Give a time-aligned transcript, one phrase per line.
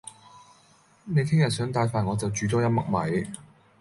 [1.03, 2.81] 你聽日想帶飯我就煮多一嘜
[3.21, 3.35] 米